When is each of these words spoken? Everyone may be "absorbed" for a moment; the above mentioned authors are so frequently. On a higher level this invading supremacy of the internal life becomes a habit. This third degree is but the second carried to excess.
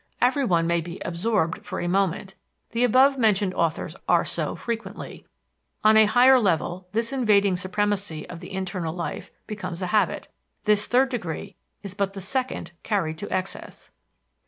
Everyone 0.19 0.65
may 0.65 0.81
be 0.81 0.99
"absorbed" 1.05 1.63
for 1.63 1.79
a 1.79 1.87
moment; 1.87 2.33
the 2.71 2.83
above 2.83 3.19
mentioned 3.19 3.53
authors 3.53 3.95
are 4.09 4.25
so 4.25 4.55
frequently. 4.55 5.27
On 5.83 5.95
a 5.95 6.05
higher 6.07 6.39
level 6.39 6.87
this 6.91 7.13
invading 7.13 7.55
supremacy 7.55 8.27
of 8.27 8.39
the 8.39 8.51
internal 8.51 8.95
life 8.95 9.29
becomes 9.45 9.79
a 9.83 9.93
habit. 9.93 10.27
This 10.63 10.87
third 10.87 11.09
degree 11.09 11.55
is 11.83 11.93
but 11.93 12.13
the 12.13 12.19
second 12.21 12.71
carried 12.81 13.19
to 13.19 13.29
excess. 13.31 13.91